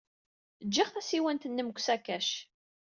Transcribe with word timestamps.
Jjiɣ 0.67 0.89
tasiwant-nnem 0.91 1.67
deg 1.69 1.77
usakac. 1.79 2.29